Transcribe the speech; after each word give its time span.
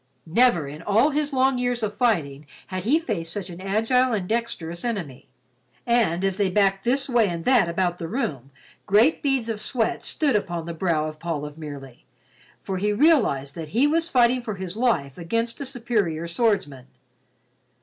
Never 0.25 0.67
in 0.67 0.81
all 0.81 1.11
his 1.11 1.31
long 1.31 1.59
years 1.59 1.83
of 1.83 1.95
fighting 1.95 2.47
had 2.69 2.85
he 2.85 2.97
faced 2.97 3.31
such 3.31 3.51
an 3.51 3.61
agile 3.61 4.13
and 4.13 4.27
dexterous 4.27 4.83
enemy, 4.83 5.27
and 5.85 6.23
as 6.23 6.37
they 6.37 6.49
backed 6.49 6.83
this 6.85 7.07
way 7.07 7.27
and 7.27 7.45
that 7.45 7.69
about 7.69 7.99
the 7.99 8.07
room, 8.07 8.49
great 8.87 9.21
beads 9.21 9.47
of 9.47 9.61
sweat 9.61 10.03
stood 10.03 10.35
upon 10.35 10.65
the 10.65 10.73
brow 10.73 11.05
of 11.07 11.19
Paul 11.19 11.45
of 11.45 11.55
Merely, 11.55 12.03
for 12.63 12.77
he 12.79 12.91
realized 12.91 13.53
that 13.53 13.67
he 13.77 13.85
was 13.85 14.09
fighting 14.09 14.41
for 14.41 14.55
his 14.55 14.75
life 14.75 15.19
against 15.19 15.61
a 15.61 15.67
superior 15.67 16.27
swordsman. 16.27 16.87